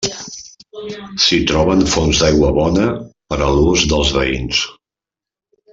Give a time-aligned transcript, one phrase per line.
[1.25, 2.89] S'hi troben fonts d'aigua bona
[3.33, 4.65] per a l'ús dels veïns.